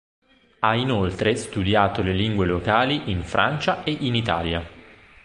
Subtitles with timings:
[0.61, 4.67] Ha inoltre studiato le lingue locali in Francia e in Italia.